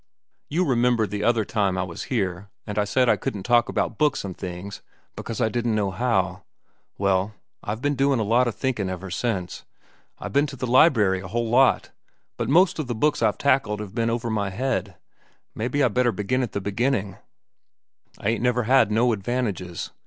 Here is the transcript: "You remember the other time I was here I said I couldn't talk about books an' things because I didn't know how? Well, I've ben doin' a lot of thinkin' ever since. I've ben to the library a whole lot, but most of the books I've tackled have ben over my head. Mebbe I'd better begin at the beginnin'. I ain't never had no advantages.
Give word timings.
"You 0.49 0.65
remember 0.65 1.05
the 1.05 1.23
other 1.23 1.45
time 1.45 1.77
I 1.77 1.83
was 1.83 2.05
here 2.05 2.49
I 2.65 2.85
said 2.85 3.07
I 3.07 3.17
couldn't 3.17 3.43
talk 3.43 3.69
about 3.69 3.99
books 3.99 4.25
an' 4.25 4.33
things 4.33 4.81
because 5.15 5.39
I 5.39 5.47
didn't 5.47 5.75
know 5.75 5.91
how? 5.91 6.41
Well, 6.97 7.35
I've 7.63 7.83
ben 7.83 7.93
doin' 7.93 8.17
a 8.17 8.23
lot 8.23 8.47
of 8.47 8.55
thinkin' 8.55 8.89
ever 8.89 9.11
since. 9.11 9.63
I've 10.17 10.33
ben 10.33 10.47
to 10.47 10.55
the 10.55 10.65
library 10.65 11.19
a 11.21 11.27
whole 11.27 11.47
lot, 11.51 11.91
but 12.35 12.49
most 12.49 12.79
of 12.79 12.87
the 12.87 12.95
books 12.95 13.21
I've 13.21 13.37
tackled 13.37 13.79
have 13.79 13.93
ben 13.93 14.09
over 14.09 14.31
my 14.31 14.49
head. 14.49 14.95
Mebbe 15.53 15.75
I'd 15.75 15.93
better 15.93 16.11
begin 16.11 16.41
at 16.41 16.53
the 16.53 16.61
beginnin'. 16.61 17.17
I 18.17 18.29
ain't 18.29 18.41
never 18.41 18.63
had 18.63 18.89
no 18.89 19.13
advantages. 19.13 19.91